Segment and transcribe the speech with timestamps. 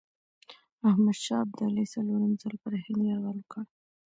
[0.89, 3.63] احمدشاه ابدالي څلورم ځل پر هند یرغل وکړ.